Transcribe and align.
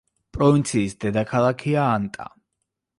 პროვინციის 0.37 0.97
დედაქალაქია 1.07 1.87
ანტა. 1.95 2.31